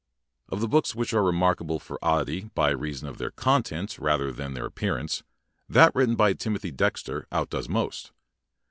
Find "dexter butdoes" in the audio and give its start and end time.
6.71-7.69